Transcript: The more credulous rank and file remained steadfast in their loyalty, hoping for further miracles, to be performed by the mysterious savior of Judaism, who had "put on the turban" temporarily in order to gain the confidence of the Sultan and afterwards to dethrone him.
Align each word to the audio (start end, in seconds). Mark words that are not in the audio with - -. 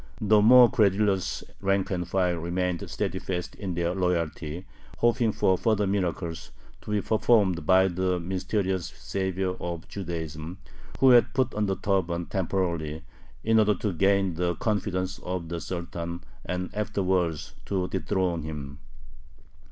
The 0.19 0.41
more 0.41 0.67
credulous 0.71 1.43
rank 1.59 1.91
and 1.91 2.07
file 2.07 2.37
remained 2.37 2.89
steadfast 2.89 3.53
in 3.53 3.75
their 3.75 3.93
loyalty, 3.93 4.65
hoping 4.97 5.31
for 5.31 5.59
further 5.59 5.85
miracles, 5.85 6.49
to 6.81 6.89
be 6.89 7.01
performed 7.03 7.67
by 7.67 7.87
the 7.87 8.19
mysterious 8.19 8.87
savior 8.87 9.51
of 9.59 9.87
Judaism, 9.87 10.57
who 10.99 11.11
had 11.11 11.35
"put 11.35 11.53
on 11.53 11.67
the 11.67 11.75
turban" 11.75 12.25
temporarily 12.25 13.03
in 13.43 13.59
order 13.59 13.75
to 13.75 13.93
gain 13.93 14.33
the 14.33 14.55
confidence 14.55 15.19
of 15.19 15.49
the 15.49 15.61
Sultan 15.61 16.23
and 16.43 16.71
afterwards 16.73 17.53
to 17.65 17.87
dethrone 17.87 18.41
him. 18.41 18.79